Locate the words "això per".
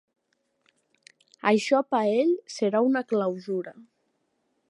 1.51-1.99